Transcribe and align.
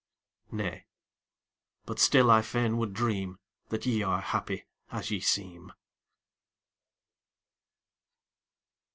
Nay 0.51 0.87
but 1.85 1.99
still 1.99 2.31
I 2.31 2.41
fain 2.41 2.79
would 2.79 2.91
dream 2.91 3.37
That 3.69 3.85
ye 3.85 4.01
are 4.01 4.19
happy 4.19 4.65
as 4.91 5.11
ye 5.11 5.19
seem. 5.19 5.73